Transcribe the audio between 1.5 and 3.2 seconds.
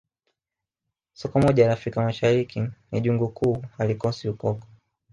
la Afrika Mashariki ni